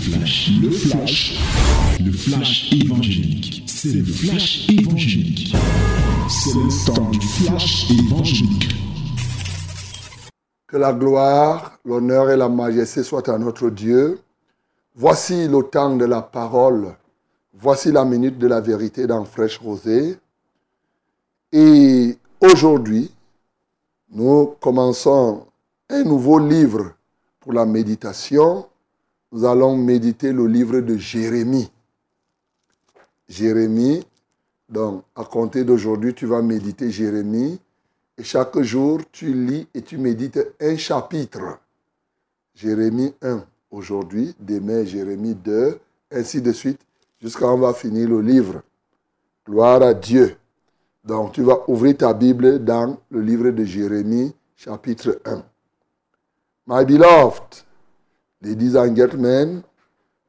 [0.00, 1.38] flash, le flash,
[2.02, 3.64] le flash évangélique.
[3.66, 5.54] C'est le flash évangélique.
[6.28, 8.74] C'est le temps du flash évangélique.
[10.66, 14.20] Que la gloire, l'honneur et la majesté soient à notre Dieu.
[14.94, 16.94] Voici le temps de la parole.
[17.52, 20.16] Voici la minute de la vérité dans Fraîche Rosée.
[21.52, 23.10] Et aujourd'hui,
[24.10, 25.46] nous commençons
[25.90, 26.92] un nouveau livre
[27.40, 28.69] pour la méditation.
[29.32, 31.70] Nous allons méditer le livre de Jérémie.
[33.28, 34.04] Jérémie,
[34.68, 37.60] donc à compter d'aujourd'hui, tu vas méditer Jérémie.
[38.18, 41.60] Et chaque jour, tu lis et tu médites un chapitre.
[42.54, 45.78] Jérémie 1 aujourd'hui, demain Jérémie 2,
[46.10, 46.80] ainsi de suite,
[47.20, 48.62] jusqu'à on va finir le livre.
[49.46, 50.36] Gloire à Dieu.
[51.04, 55.42] Donc tu vas ouvrir ta Bible dans le livre de Jérémie, chapitre 1.
[56.66, 57.64] My beloved,
[58.42, 59.62] ladies and gentlemen,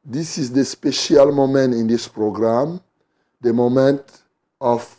[0.03, 2.81] this is the special moment in this program,
[3.40, 4.23] the moment
[4.59, 4.98] of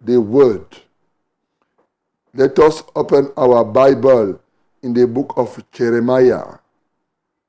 [0.00, 0.64] the Word.
[2.32, 4.40] Let us open our Bible
[4.82, 6.58] in the book of Jeremiah,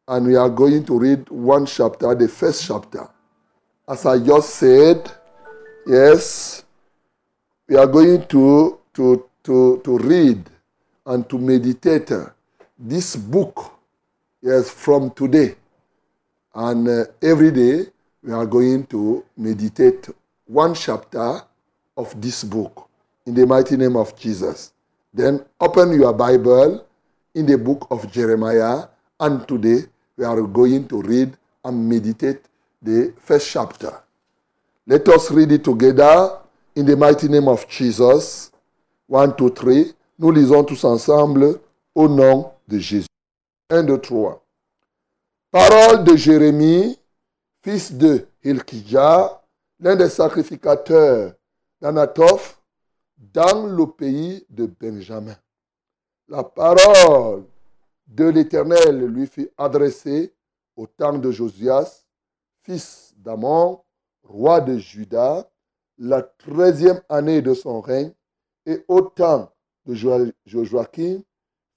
[0.07, 3.07] and we are going to read one chapter, the first chapter.
[3.87, 5.09] As I just said,
[5.87, 6.65] yes,
[7.67, 10.43] we are going to, to, to, to read
[11.05, 12.11] and to meditate
[12.77, 13.78] this book
[14.41, 15.55] yes, from today.
[16.53, 17.85] And uh, every day
[18.23, 20.09] we are going to meditate
[20.45, 21.41] one chapter
[21.95, 22.89] of this book
[23.25, 24.73] in the mighty name of Jesus.
[25.13, 26.85] Then open your Bible
[27.35, 28.85] in the book of Jeremiah,
[29.19, 29.83] and today
[30.17, 32.41] we are going to read and meditate
[32.81, 34.01] the first chapter.
[34.87, 36.39] Let us read it together
[36.75, 38.51] in the mighty name of Jesus.
[39.07, 39.93] One, two, three.
[40.17, 41.59] Nous lisons tous ensemble
[41.95, 43.08] au nom de Jésus.
[43.71, 44.43] 1, 2, 3.
[45.51, 46.99] Parole de Jérémie,
[47.61, 49.43] fils de Hilkijah,
[49.79, 51.35] l'un des sacrificateurs
[51.79, 52.59] d'Anatoph,
[53.15, 55.37] dans le pays de Benjamin.
[56.27, 57.45] La parole
[58.07, 60.33] de l'Éternel lui fut adressée
[60.75, 62.07] au temps de Josias,
[62.63, 63.83] fils d'Amon,
[64.23, 65.47] roi de Juda,
[65.99, 68.13] la treizième année de son règne,
[68.65, 69.51] et au temps
[69.85, 71.21] de Joachim,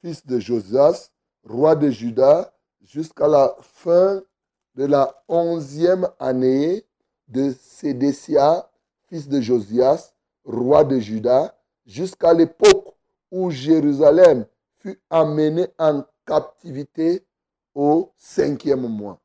[0.01, 1.12] fils de Josias,
[1.45, 4.23] roi de Juda, jusqu'à la fin
[4.75, 6.85] de la onzième année
[7.29, 8.71] de Sédécia,
[9.09, 10.15] fils de Josias,
[10.45, 12.95] roi de Juda, jusqu'à l'époque
[13.31, 14.47] où Jérusalem
[14.79, 17.25] fut amenée en captivité
[17.75, 19.19] au cinquième mois.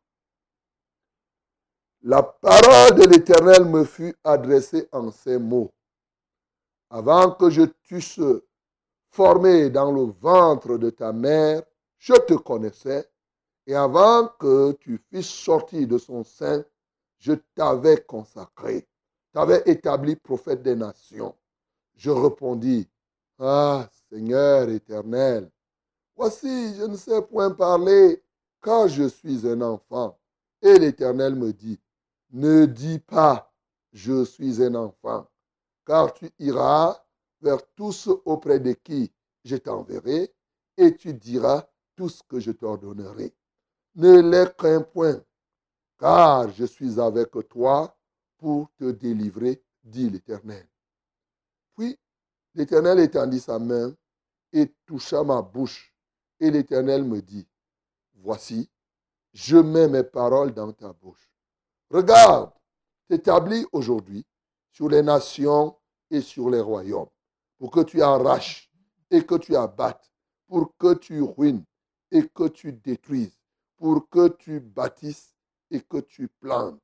[2.03, 5.73] La parole de l'Éternel me fut adressée en ces mots.
[6.89, 8.22] Avant que je t'eusse
[9.09, 11.63] formé dans le ventre de ta mère,
[11.97, 13.09] je te connaissais,
[13.66, 16.63] et avant que tu fusses sorti de son sein,
[17.19, 18.88] je t'avais consacré,
[19.34, 21.35] t'avais établi prophète des nations.
[21.96, 22.88] Je répondis,
[23.40, 25.52] Ah Seigneur éternel,
[26.16, 28.24] voici, je ne sais point parler,
[28.62, 30.18] car je suis un enfant.
[30.62, 31.79] Et l'Éternel me dit,
[32.31, 33.53] ne dis pas,
[33.94, 35.28] je suis un enfant,
[35.85, 37.03] car tu iras
[37.41, 39.12] vers tous auprès de qui
[39.44, 40.34] je t'enverrai,
[40.78, 43.34] et tu diras tout ce que je t'ordonnerai.
[43.96, 45.19] Ne les crains point,
[46.00, 47.97] car je suis avec toi
[48.38, 50.66] pour te délivrer, dit l'Éternel.
[51.75, 51.97] Puis
[52.53, 53.94] l'Éternel étendit sa main
[54.53, 55.94] et toucha ma bouche,
[56.40, 57.47] et l'Éternel me dit,
[58.14, 58.69] Voici,
[59.34, 61.31] je mets mes paroles dans ta bouche.
[61.90, 62.52] Regarde,
[63.08, 64.25] t'établis aujourd'hui
[64.72, 65.75] sur les nations
[66.12, 67.09] et sur les royaumes,
[67.58, 68.72] pour que tu arraches
[69.09, 70.12] et que tu abattes,
[70.47, 71.64] pour que tu ruines
[72.12, 73.38] et que tu détruises,
[73.75, 75.35] pour que tu bâtisses
[75.72, 76.79] et que tu plantes.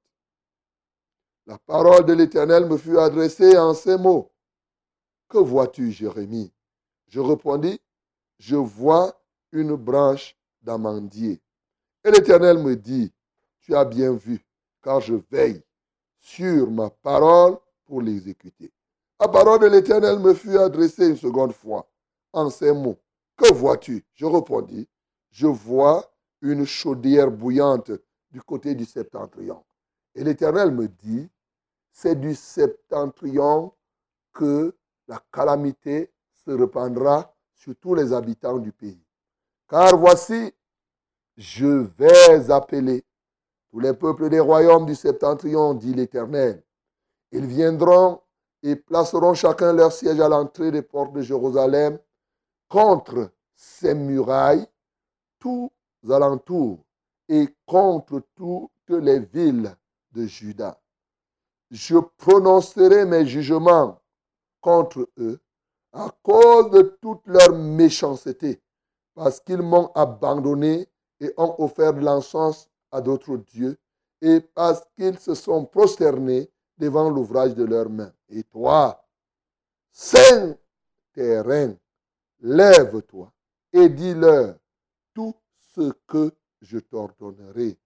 [1.45, 4.31] La parole de l'Éternel me fut adressée en ces mots.
[5.27, 6.53] Que vois-tu, Jérémie?
[7.07, 7.79] Je répondis,
[8.39, 9.13] je vois
[9.51, 11.41] une branche d'amandier.
[12.03, 13.11] Et l'Éternel me dit,
[13.59, 14.45] tu as bien vu,
[14.81, 15.63] car je veille
[16.19, 18.71] sur ma parole pour l'exécuter.
[19.19, 21.89] La parole de l'Éternel me fut adressée une seconde fois
[22.31, 22.99] en ces mots.
[23.37, 24.05] Que vois-tu?
[24.13, 24.87] Je répondis,
[25.33, 26.09] je vois
[26.41, 27.91] une chaudière bouillante
[28.31, 29.63] du côté du septentrion.
[30.13, 31.27] Et l'Éternel me dit,
[31.91, 33.73] c'est du septentrion
[34.31, 34.75] que
[35.07, 36.11] la calamité
[36.45, 39.03] se répandra sur tous les habitants du pays.
[39.67, 40.53] Car voici,
[41.35, 43.03] je vais appeler
[43.71, 46.61] tous les peuples des royaumes du septentrion, dit l'Éternel.
[47.31, 48.21] Ils viendront
[48.61, 51.97] et placeront chacun leur siège à l'entrée des portes de Jérusalem
[52.69, 54.67] contre ces murailles
[55.43, 55.69] tous
[56.09, 56.85] alentours,
[57.27, 59.75] et contre toutes les villes
[60.11, 60.79] de Juda.
[61.69, 64.01] Je prononcerai mes jugements
[64.61, 65.41] contre eux
[65.91, 68.61] à cause de toute leur méchanceté,
[69.13, 70.87] parce qu'ils m'ont abandonné
[71.19, 73.77] et ont offert l'encens à d'autres dieux,
[74.21, 78.13] et parce qu'ils se sont prosternés devant l'ouvrage de leurs mains.
[78.29, 79.05] Et toi,
[79.91, 80.55] Saint
[81.13, 81.75] terrain,
[82.39, 83.31] lève-toi
[83.73, 84.55] et dis-leur
[85.13, 86.31] tout ce que
[86.61, 87.77] je t'ordonnerai.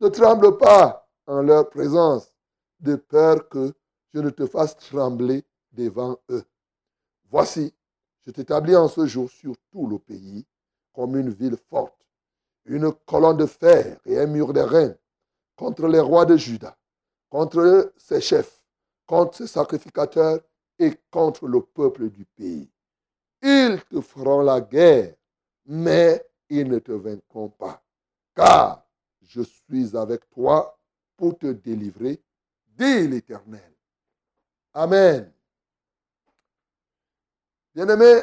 [0.00, 2.32] Ne tremble pas en leur présence,
[2.80, 3.74] de peur que
[4.14, 6.44] je ne te fasse trembler devant eux.
[7.30, 7.74] Voici,
[8.26, 10.46] je t'établis en ce jour sur tout le pays
[10.92, 12.06] comme une ville forte,
[12.64, 14.94] une colonne de fer et un mur de reins
[15.56, 16.76] contre les rois de Juda,
[17.28, 18.62] contre ses chefs,
[19.06, 20.40] contre ses sacrificateurs
[20.78, 22.70] et contre le peuple du pays.
[23.42, 25.14] Ils te feront la guerre,
[25.66, 27.82] mais ils ne te vaincront pas,
[28.34, 28.86] car
[29.22, 30.78] je suis avec toi
[31.16, 32.22] pour te délivrer,
[32.66, 33.74] dit l'Éternel.
[34.72, 35.32] Amen.
[37.74, 38.22] Bien-aimé,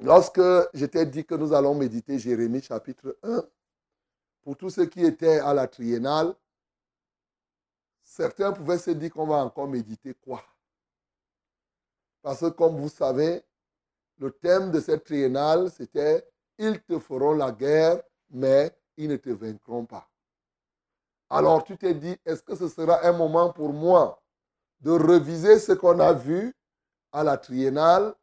[0.00, 0.40] lorsque
[0.74, 3.44] je t'ai dit que nous allons méditer Jérémie chapitre 1,
[4.42, 6.34] pour tous ceux qui étaient à la triennale,
[8.02, 10.44] certains pouvaient se dire qu'on va encore méditer quoi?
[12.22, 13.42] Parce que comme vous savez,
[14.18, 16.26] le thème de cette triennale, c'était
[16.58, 20.08] Ils te feront la guerre, mais ils ne te vaincront pas.
[21.28, 24.22] Alors tu t'es dit, est-ce que ce sera un moment pour moi
[24.80, 26.54] de reviser ce qu'on a vu
[27.12, 28.14] à la triennale?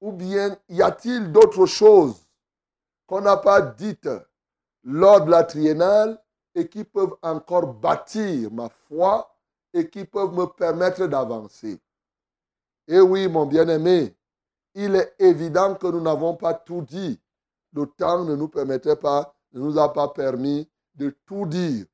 [0.00, 2.24] Ou bien y a-t-il d'autres choses
[3.06, 4.08] qu'on n'a pas dites
[4.84, 6.22] lors de la triennale
[6.54, 9.34] et qui peuvent encore bâtir ma foi
[9.74, 11.80] et qui peuvent me permettre d'avancer?
[12.86, 14.16] Eh oui, mon bien-aimé,
[14.80, 17.20] il est évident que nous n'avons pas tout dit.
[17.72, 21.84] Le temps ne nous permettait pas, ne nous a pas permis de tout dire,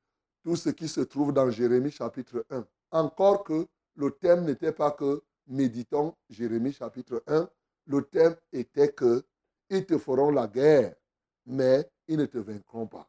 [0.42, 2.66] tout ce qui se trouve dans Jérémie chapitre 1.
[2.90, 3.66] Encore que
[3.96, 7.48] le thème n'était pas que méditons Jérémie chapitre 1,
[7.86, 9.24] le thème était que
[9.70, 10.94] ils te feront la guerre,
[11.46, 13.08] mais ils ne te vaincront pas.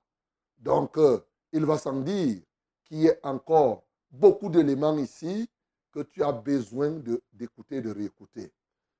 [0.57, 1.19] Donc, euh,
[1.51, 2.41] il va sans dire
[2.85, 5.49] qu'il y a encore beaucoup d'éléments ici
[5.91, 6.91] que tu as besoin
[7.33, 8.53] d'écouter, de, de réécouter.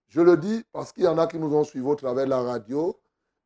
[0.08, 2.30] Je le dis parce qu'il y en a qui nous ont suivis au travers de
[2.30, 2.98] la radio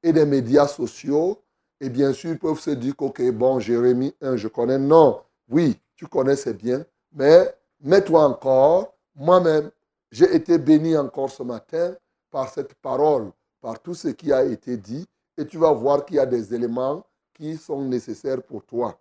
[0.03, 1.41] et des médias sociaux.
[1.81, 4.77] Et bien sûr, ils peuvent se dire ok, bon, Jérémie 1, je connais.
[4.77, 6.85] Non, oui, tu connais, c'est bien.
[7.13, 8.93] Mais mets-toi encore.
[9.15, 9.71] Moi-même,
[10.11, 11.95] j'ai été béni encore ce matin
[12.31, 15.07] par cette parole, par tout ce qui a été dit.
[15.37, 18.99] Et tu vas voir qu'il y a des éléments qui sont nécessaires pour toi.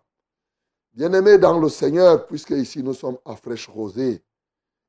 [0.93, 4.23] Bien-aimé dans le Seigneur, puisque ici nous sommes à fraîche rosée,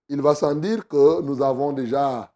[0.08, 2.32] il va sans dire que nous avons déjà,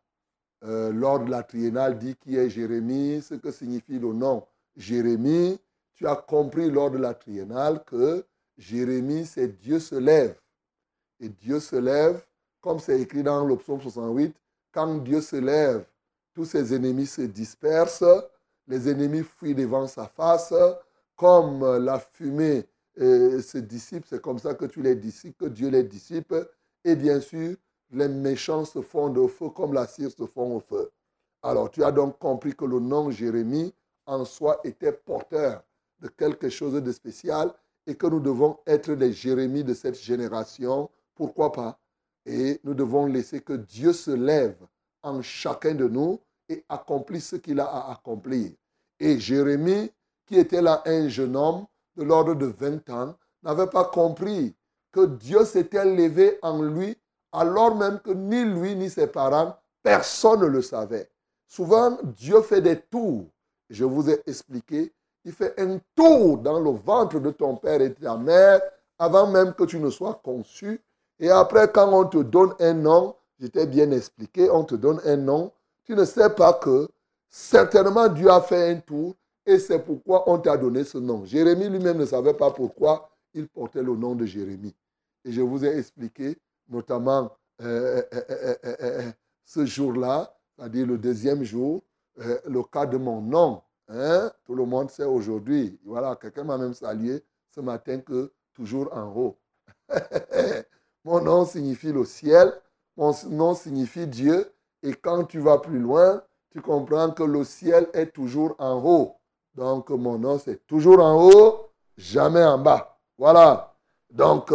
[0.65, 4.45] euh, lors de la triennale, dit qui est Jérémie, ce que signifie le nom
[4.75, 5.59] Jérémie.
[5.95, 8.25] Tu as compris lors de la triennale que
[8.57, 10.35] Jérémie, c'est Dieu se lève.
[11.19, 12.23] Et Dieu se lève,
[12.61, 14.35] comme c'est écrit dans le psaume 68,
[14.71, 15.85] quand Dieu se lève,
[16.33, 18.03] tous ses ennemis se dispersent,
[18.67, 20.53] les ennemis fuient devant sa face,
[21.15, 22.65] comme la fumée
[22.99, 26.33] euh, se dissipe, c'est comme ça que tu les dissipes, que Dieu les dissipe.
[26.83, 27.55] Et bien sûr,
[27.93, 30.91] les méchants se fondent au feu comme la cire se fond au feu.
[31.41, 33.73] Alors tu as donc compris que le nom Jérémie
[34.05, 35.63] en soi était porteur
[35.99, 37.53] de quelque chose de spécial
[37.85, 40.89] et que nous devons être les Jérémies de cette génération.
[41.15, 41.79] Pourquoi pas?
[42.25, 44.57] Et nous devons laisser que Dieu se lève
[45.01, 46.19] en chacun de nous
[46.49, 48.51] et accomplisse ce qu'il a à accomplir.
[48.99, 49.91] Et Jérémie,
[50.25, 54.55] qui était là un jeune homme de l'ordre de 20 ans, n'avait pas compris
[54.91, 56.95] que Dieu s'était levé en lui
[57.33, 61.09] alors même que ni lui ni ses parents, personne ne le savait.
[61.47, 63.25] Souvent, Dieu fait des tours.
[63.69, 64.93] Je vous ai expliqué,
[65.25, 68.61] il fait un tour dans le ventre de ton père et de ta mère
[68.99, 70.79] avant même que tu ne sois conçu.
[71.19, 75.17] Et après, quand on te donne un nom, j'étais bien expliqué, on te donne un
[75.17, 75.51] nom,
[75.85, 76.87] tu ne sais pas que
[77.29, 81.25] certainement Dieu a fait un tour et c'est pourquoi on t'a donné ce nom.
[81.25, 84.75] Jérémie lui-même ne savait pas pourquoi il portait le nom de Jérémie.
[85.25, 86.37] Et je vous ai expliqué
[86.73, 89.11] notamment euh, euh, euh,
[89.45, 91.83] ce jour-là, c'est-à-dire le deuxième jour,
[92.17, 93.61] le cas de mon nom.
[93.87, 94.31] Hein?
[94.45, 95.79] Tout le monde sait aujourd'hui.
[95.85, 99.37] Voilà, quelqu'un m'a même salué ce matin que toujours en haut.
[101.03, 102.53] mon nom signifie le ciel,
[102.97, 104.51] mon nom signifie Dieu.
[104.81, 109.15] Et quand tu vas plus loin, tu comprends que le ciel est toujours en haut.
[109.55, 112.99] Donc mon nom, c'est toujours en haut, jamais en bas.
[113.17, 113.75] Voilà.
[114.09, 114.53] Donc,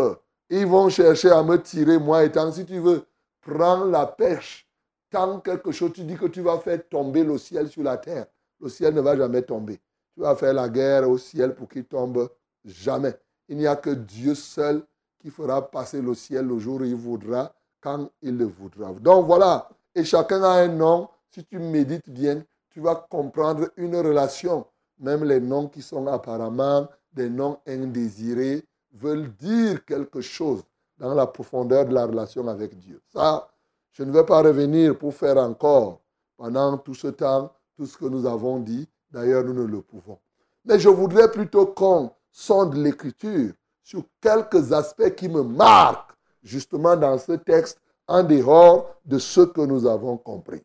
[0.50, 3.04] ils vont chercher à me tirer, moi étant, si tu veux,
[3.40, 4.66] prends la pêche.
[5.10, 8.26] Tant quelque chose, tu dis que tu vas faire tomber le ciel sur la terre.
[8.60, 9.80] Le ciel ne va jamais tomber.
[10.14, 12.28] tu vas faire la guerre au ciel pour qu'il tombe.
[12.64, 13.14] Jamais.
[13.48, 14.82] Il n'y a que Dieu seul
[15.18, 18.92] qui fera passer le ciel le jour où il voudra, quand il le voudra.
[18.92, 19.68] Donc voilà.
[19.94, 21.08] Et chacun a un nom.
[21.30, 24.66] Si tu médites bien, tu vas comprendre une relation.
[24.98, 28.64] Même les noms qui sont apparemment des noms indésirés
[28.98, 30.62] veulent dire quelque chose
[30.98, 33.00] dans la profondeur de la relation avec Dieu.
[33.12, 33.48] Ça,
[33.92, 36.00] je ne vais pas revenir pour faire encore
[36.36, 38.88] pendant tout ce temps tout ce que nous avons dit.
[39.10, 40.18] D'ailleurs, nous ne le pouvons.
[40.64, 43.52] Mais je voudrais plutôt qu'on sonde l'écriture
[43.82, 46.12] sur quelques aspects qui me marquent
[46.42, 50.62] justement dans ce texte en dehors de ce que nous avons compris.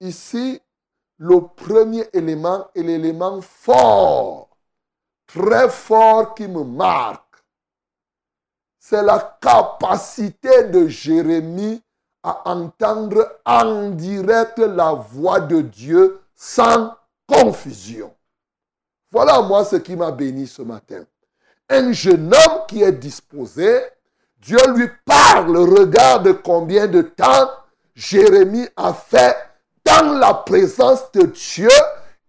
[0.00, 0.60] Ici,
[1.18, 4.50] le premier élément est l'élément fort,
[5.26, 7.25] très fort qui me marque.
[8.88, 11.82] C'est la capacité de Jérémie
[12.22, 16.94] à entendre en direct la voix de Dieu sans
[17.26, 18.14] confusion.
[19.10, 21.04] Voilà moi ce qui m'a béni ce matin.
[21.68, 23.80] Un jeune homme qui est disposé,
[24.38, 27.50] Dieu lui parle, regarde combien de temps
[27.96, 29.34] Jérémie a fait
[29.84, 31.68] dans la présence de Dieu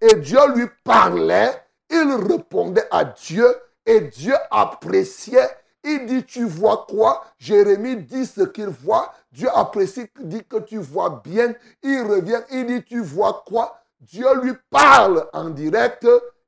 [0.02, 1.52] et Dieu lui parlait,
[1.92, 3.46] il répondait à Dieu
[3.86, 5.52] et Dieu appréciait.
[5.90, 7.24] Il dit, tu vois quoi?
[7.38, 9.14] Jérémie dit ce qu'il voit.
[9.32, 11.54] Dieu apprécie, dit que tu vois bien.
[11.82, 13.80] Il revient, il dit, tu vois quoi?
[14.02, 16.06] Dieu lui parle en direct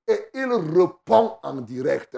[0.07, 2.17] et il répond en direct.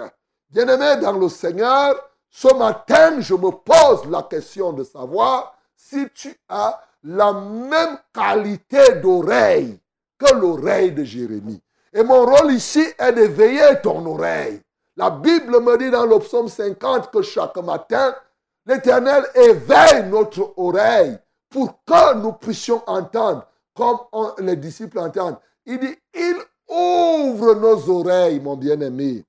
[0.50, 1.94] Bien-aimé dans le Seigneur,
[2.32, 8.96] ce matin, je me pose la question de savoir si tu as la même qualité
[8.96, 9.80] d'oreille
[10.18, 11.62] que l'oreille de Jérémie.
[11.94, 14.62] Et mon rôle ici est d'éveiller ton oreille.
[14.98, 18.14] La Bible me dit dans le psaume 50 que chaque matin,
[18.66, 21.18] l'Éternel éveille notre oreille
[21.50, 23.98] pour que nous puissions entendre comme
[24.40, 25.38] les disciples entendent.
[25.66, 26.36] Il dit, il
[26.68, 29.26] ouvre nos oreilles, mon bien-aimé.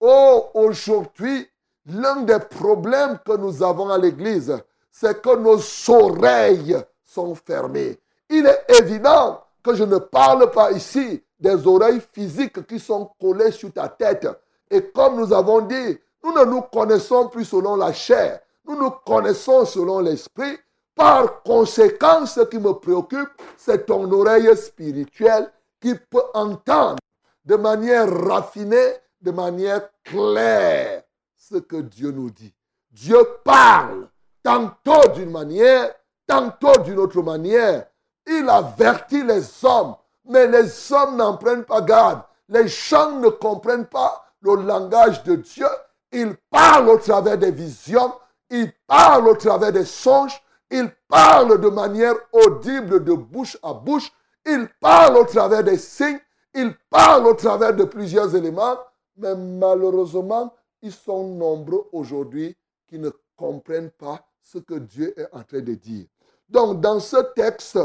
[0.00, 1.48] Oh, aujourd'hui,
[1.86, 4.56] l'un des problèmes que nous avons à l'Église,
[4.90, 5.58] c'est que nos
[5.88, 7.98] oreilles sont fermées.
[8.28, 13.50] Il est évident que je ne parle pas ici des oreilles physiques qui sont collées
[13.50, 14.26] sur ta tête.
[14.70, 18.90] Et comme nous avons dit, nous ne nous connaissons plus selon la chair, nous nous
[18.90, 20.58] connaissons selon l'esprit.
[20.94, 26.98] Par conséquent, ce qui me préoccupe, c'est ton oreille spirituelle qui peut entendre
[27.44, 31.02] de manière raffinée, de manière claire,
[31.36, 32.54] ce que Dieu nous dit.
[32.90, 34.08] Dieu parle
[34.42, 35.92] tantôt d'une manière,
[36.26, 37.86] tantôt d'une autre manière.
[38.26, 42.22] Il avertit les hommes, mais les hommes n'en prennent pas garde.
[42.48, 45.66] Les gens ne comprennent pas le langage de Dieu.
[46.12, 48.12] Il parle au travers des visions,
[48.50, 54.12] il parle au travers des songes, il parle de manière audible de bouche à bouche.
[54.46, 56.18] Il parle au travers des signes.
[56.54, 58.76] Il parle au travers de plusieurs éléments.
[59.16, 62.56] Mais malheureusement, ils sont nombreux aujourd'hui
[62.88, 66.06] qui ne comprennent pas ce que Dieu est en train de dire.
[66.48, 67.78] Donc, dans ce texte,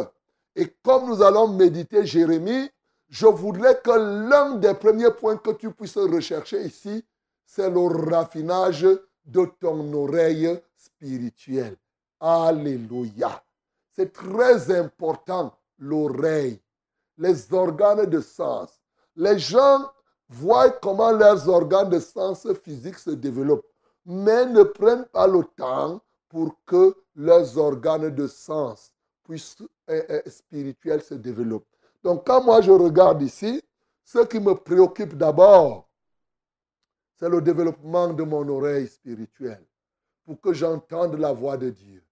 [0.55, 2.69] et comme nous allons méditer Jérémie,
[3.09, 3.91] je voudrais que
[4.29, 7.03] l'un des premiers points que tu puisses rechercher ici,
[7.45, 8.87] c'est le raffinage
[9.25, 11.75] de ton oreille spirituelle.
[12.19, 13.43] Alléluia.
[13.95, 16.61] C'est très important, l'oreille,
[17.17, 18.79] les organes de sens.
[19.15, 19.91] Les gens
[20.29, 23.67] voient comment leurs organes de sens physiques se développent,
[24.05, 25.99] mais ne prennent pas le temps
[26.29, 29.57] pour que leurs organes de sens puissent,
[29.89, 31.65] euh, euh, spirituels se développent.
[32.03, 33.61] Donc quand moi je regarde ici,
[34.03, 35.89] ce qui me préoccupe d'abord,
[37.17, 39.65] c'est le développement de mon oreille spirituelle
[40.25, 42.03] pour que j'entende la voix de Dieu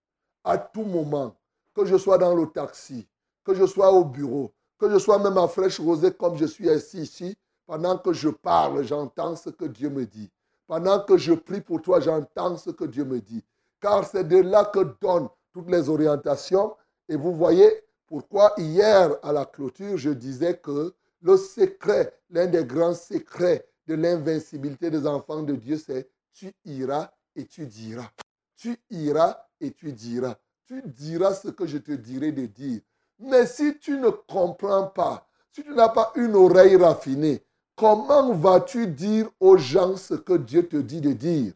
[0.43, 1.35] à tout moment,
[1.73, 3.07] que je sois dans le taxi,
[3.43, 6.69] que je sois au bureau, que je sois même à fraîche rosée comme je suis
[6.69, 10.31] assis ici, pendant que je parle, j'entends ce que Dieu me dit.
[10.67, 13.43] Pendant que je prie pour toi, j'entends ce que Dieu me dit.
[13.81, 16.75] Car c'est de là que donnent toutes les orientations.
[17.09, 22.63] Et vous voyez pourquoi hier à la clôture, je disais que le secret, l'un des
[22.63, 28.09] grands secrets de l'invincibilité des enfants de Dieu, c'est tu iras et tu diras.
[28.55, 30.35] Tu iras et tu diras.
[30.65, 32.81] Tu diras ce que je te dirai de dire.
[33.19, 37.43] Mais si tu ne comprends pas, si tu n'as pas une oreille raffinée,
[37.75, 41.53] comment vas-tu dire aux gens ce que Dieu te dit de dire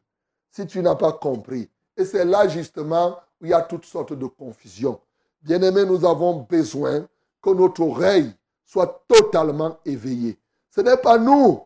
[0.51, 1.70] si tu n'as pas compris?
[1.96, 5.00] Et c'est là justement où il y a toutes sortes de confusions.
[5.41, 7.07] Bien-aimés, nous avons besoin
[7.41, 8.31] que notre oreille
[8.63, 10.38] soit totalement éveillée.
[10.69, 11.62] Ce n'est pas nous,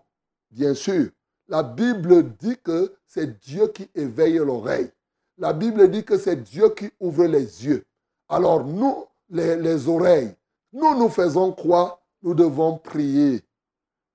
[0.49, 1.09] bien sûr.
[1.47, 4.89] La Bible dit que c'est Dieu qui éveille l'oreille.
[5.37, 7.85] La Bible dit que c'est Dieu qui ouvre les yeux.
[8.29, 10.33] Alors nous, les, oreilles,
[10.71, 12.01] nous nous faisons quoi?
[12.23, 13.43] Nous devons prier.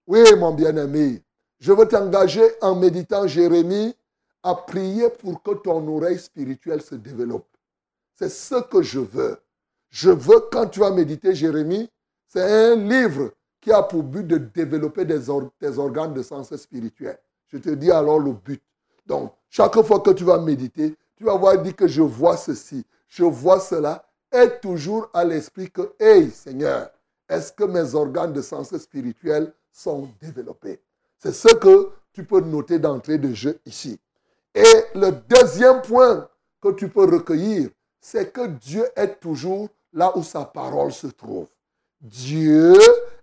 [0.07, 1.23] Oui, mon bien-aimé,
[1.61, 3.95] je veux t'engager en méditant Jérémie
[4.43, 7.47] à prier pour que ton oreille spirituelle se développe.
[8.15, 9.39] C'est ce que je veux.
[9.91, 11.91] Je veux, quand tu vas méditer Jérémie,
[12.29, 17.19] c'est un livre qui a pour but de développer tes organes de sens spirituel.
[17.49, 18.63] Je te dis alors le but.
[19.05, 22.87] Donc, chaque fois que tu vas méditer, tu vas voir dire que je vois ceci,
[23.09, 26.91] je vois cela, et toujours à l'esprit que, hey Seigneur,
[27.29, 30.81] est-ce que mes organes de sens spirituel sont développés?
[31.19, 33.99] C'est ce que tu peux noter d'entrée de jeu ici.
[34.55, 36.29] Et le deuxième point
[36.61, 37.71] que tu peux recueillir,
[38.01, 41.49] c'est que Dieu est toujours là où sa parole se trouve.
[42.01, 42.79] Dieu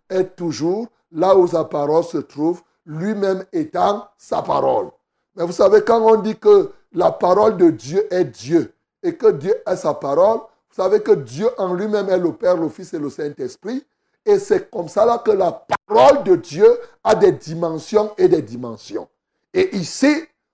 [0.10, 4.90] est toujours là où sa parole se trouve, lui-même étant sa parole.
[5.36, 9.32] Mais vous savez, quand on dit que la parole de Dieu est Dieu et que
[9.32, 12.94] Dieu est sa parole, vous savez que Dieu en lui-même est le Père, le Fils
[12.94, 13.86] et le Saint-Esprit.
[14.26, 16.68] Et c'est comme ça là que la parole de Dieu
[17.04, 19.08] a des dimensions et des dimensions.
[19.54, 20.14] Et ici,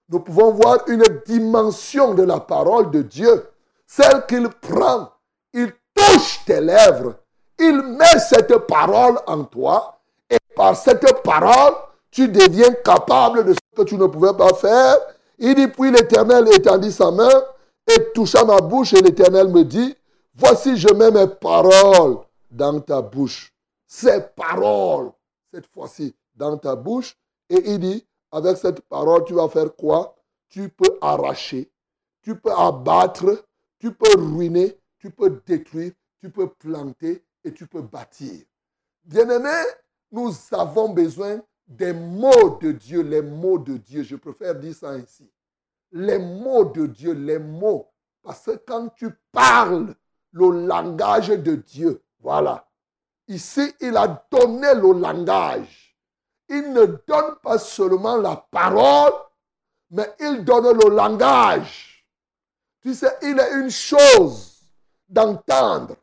[0.10, 3.48] nous pouvons voir une dimension de la parole de Dieu,
[3.88, 5.10] celle qu'il prend,
[5.53, 7.15] il touche tes lèvres,
[7.59, 11.73] il met cette parole en toi, et par cette parole,
[12.12, 14.97] tu deviens capable de ce que tu ne pouvais pas faire.
[15.39, 17.43] Il dit, puis l'Éternel étendit sa main
[17.88, 19.95] et toucha ma bouche, et l'Éternel me dit,
[20.35, 22.17] voici je mets mes paroles
[22.51, 23.51] dans ta bouche.
[23.88, 25.12] Ces paroles,
[25.53, 27.15] cette fois-ci, dans ta bouche.
[27.50, 30.15] Et il dit, avec cette parole, tu vas faire quoi?
[30.50, 31.71] Tu peux arracher,
[32.21, 33.43] tu peux abattre,
[33.79, 35.91] tu peux ruiner, tu peux détruire,
[36.22, 38.41] tu peux planter et tu peux bâtir.
[39.03, 39.65] Bien-aimés,
[40.10, 44.03] nous avons besoin des mots de Dieu, les mots de Dieu.
[44.03, 45.29] Je préfère dire ça ainsi.
[45.91, 47.91] Les mots de Dieu, les mots.
[48.22, 49.93] Parce que quand tu parles
[50.31, 52.65] le langage de Dieu, voilà.
[53.27, 55.98] Ici, il a donné le langage.
[56.48, 59.12] Il ne donne pas seulement la parole,
[59.89, 62.07] mais il donne le langage.
[62.79, 64.52] Tu sais, il est une chose
[65.13, 65.95] d'entendre.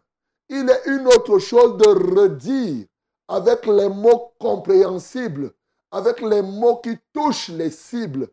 [0.49, 2.87] Il est une autre chose de redire
[3.29, 5.53] avec les mots compréhensibles,
[5.91, 8.29] avec les mots qui touchent les cibles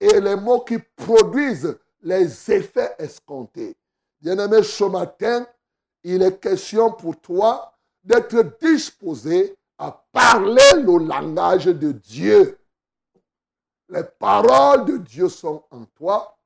[0.00, 3.76] et les mots qui produisent les effets escomptés.
[4.20, 5.46] Bien-aimé, ce matin,
[6.02, 12.58] il est question pour toi d'être disposé à parler le langage de Dieu.
[13.88, 16.36] Les paroles de Dieu sont en toi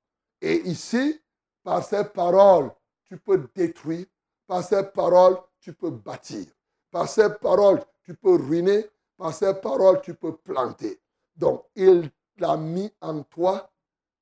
[0.40, 1.20] et ici,
[1.62, 2.70] par ces paroles,
[3.06, 4.06] tu peux détruire,
[4.46, 6.46] par ces paroles, tu peux bâtir,
[6.90, 8.86] par ces paroles, tu peux ruiner,
[9.16, 11.00] par ces paroles, tu peux planter.
[11.36, 12.10] Donc, il
[12.42, 13.70] a mis en toi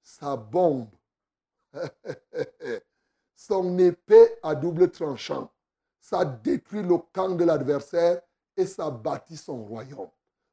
[0.03, 0.88] sa bombe,
[3.35, 5.51] son épée à double tranchant.
[6.01, 8.21] Ça détruit le camp de l'adversaire
[8.57, 10.11] et ça bâtit son royaume.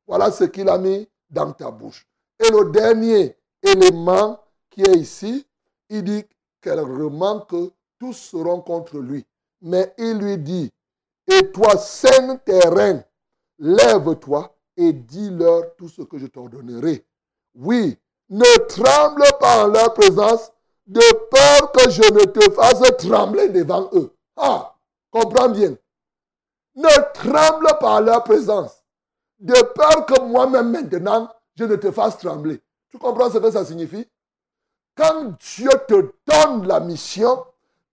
[0.08, 2.08] Voilà ce qu'il a mis dans ta bouche.
[2.40, 4.40] Et le dernier élément
[4.70, 5.46] qui est ici,
[5.90, 6.26] il dit
[6.62, 9.26] qu'elle remarque que tous seront contre lui.
[9.62, 10.72] Mais il lui dit,
[11.28, 13.04] et toi, saint terrain,
[13.60, 17.06] lève-toi et dis-leur tout ce que je t'ordonnerai.
[17.56, 17.98] Oui,
[18.30, 20.52] ne tremble pas en leur présence,
[20.88, 24.16] de peur que je ne te fasse trembler devant eux.
[24.36, 24.76] Ah,
[25.12, 25.76] comprends bien.
[26.76, 28.84] Ne tremble pas en leur présence,
[29.40, 32.62] de peur que moi-même maintenant, je ne te fasse trembler.
[32.90, 34.08] Tu comprends ce que ça signifie?
[34.96, 37.46] Quand Dieu te donne la mission,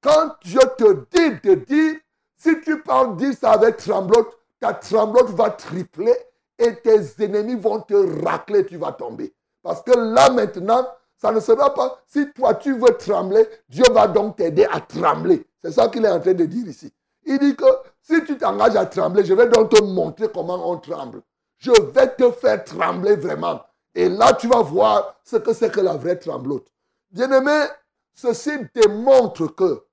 [0.06, 1.96] quand Dieu te dit de dire,
[2.36, 6.14] si tu parles dire ça avec tremblote, ta tremblote va tripler
[6.58, 9.34] et tes ennemis vont te racler, tu vas tomber.
[9.64, 14.06] Parce que là maintenant, ça ne sera pas, si toi tu veux trembler, Dieu va
[14.06, 15.44] donc t'aider à trembler.
[15.60, 16.92] C'est ça qu'il est en train de dire ici.
[17.24, 17.64] Il dit que
[18.00, 21.20] si tu t'engages à trembler, je vais donc te montrer comment on tremble.
[21.58, 23.60] Je vais te faire trembler vraiment.
[23.92, 26.68] Et là, tu vas voir ce que c'est que la vraie tremblote.
[27.10, 27.64] Bien-aimé,
[28.14, 29.85] ceci démontre que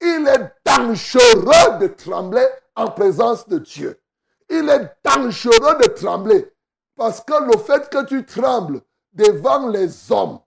[0.00, 4.00] il est dangereux de trembler en présence de Dieu.
[4.48, 6.52] Il est dangereux de trembler
[6.96, 8.80] parce que le fait que tu trembles
[9.12, 10.40] devant les hommes,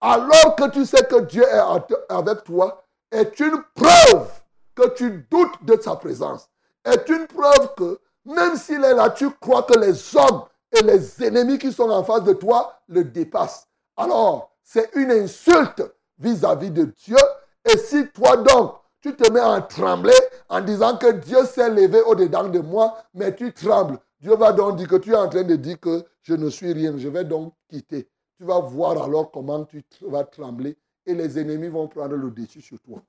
[0.00, 4.28] alors que tu sais que Dieu est avec toi, est une preuve
[4.74, 6.48] que tu doutes de sa présence.
[6.84, 11.24] Est une preuve que même s'il est là, tu crois que les hommes et les
[11.24, 13.66] ennemis qui sont en face de toi le dépassent.
[13.96, 15.82] Alors, c'est une insulte
[16.18, 17.16] vis-à-vis -vis de Dieu.
[17.64, 20.12] Et si toi donc, tu te mets à trembler
[20.48, 23.98] en disant que Dieu s'est levé au-dedans de moi, mais tu trembles.
[24.20, 26.72] Dieu va donc dire que tu es en train de dire que je ne suis
[26.72, 28.08] rien, je vais donc quitter.
[28.36, 32.60] Tu vas voir alors comment tu vas trembler et les ennemis vont prendre le dessus
[32.60, 33.02] sur toi.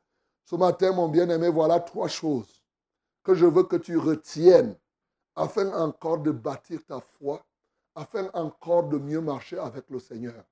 [0.46, 2.64] Ce matin, mon bien-aimé, voilà trois choses
[3.24, 4.76] que je veux que tu retiennes
[5.36, 7.46] afin encore de bâtir ta foi,
[7.96, 10.44] afin encore de mieux marcher avec le Seigneur.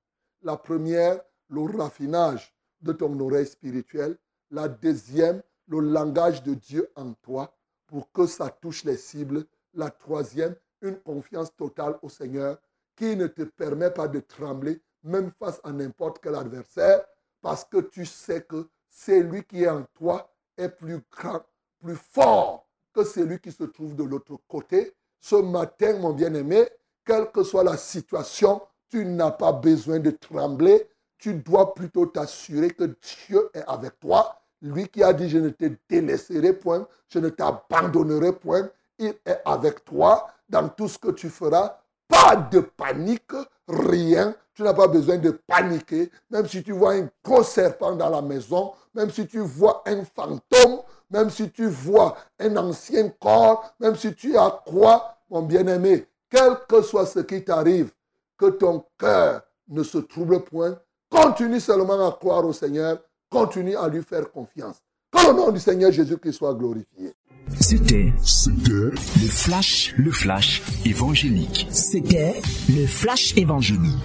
[0.42, 1.20] La première,
[1.50, 4.18] le raffinage de ton oreille spirituelle.
[4.52, 7.54] La deuxième, le langage de Dieu en toi
[7.88, 9.46] pour que ça touche les cibles.
[9.74, 12.58] La troisième, une confiance totale au Seigneur
[12.96, 17.06] qui ne te permet pas de trembler même face à n'importe quel adversaire
[17.42, 21.42] parce que tu sais que c'est lui qui est en toi est plus grand,
[21.80, 24.96] plus fort que celui qui se trouve de l'autre côté.
[25.20, 26.68] Ce matin, mon bien-aimé,
[27.06, 30.90] quelle que soit la situation, tu n'as pas besoin de trembler.
[31.18, 32.96] Tu dois plutôt t'assurer que
[33.28, 34.40] Dieu est avec toi.
[34.62, 38.70] Lui qui a dit, je ne te délaisserai point, je ne t'abandonnerai point.
[39.00, 41.78] Il est avec toi dans tout ce que tu feras.
[42.08, 43.34] Pas de panique,
[43.68, 44.36] rien.
[44.54, 46.10] Tu n'as pas besoin de paniquer.
[46.32, 50.04] Même si tu vois un gros serpent dans la maison, même si tu vois un
[50.04, 56.08] fantôme, même si tu vois un ancien corps, même si tu as quoi, mon bien-aimé,
[56.30, 57.92] quel que soit ce qui t'arrive,
[58.38, 60.80] que ton cœur ne se trouble point.
[61.22, 63.00] Continue seulement à croire au Seigneur.
[63.30, 64.78] Continue à lui faire confiance.
[65.12, 67.14] Que le nom du Seigneur Jésus-Christ soit glorifié.
[67.60, 71.68] C'était C'était le flash, le flash évangélique.
[71.72, 73.96] C'était le flash évangélique.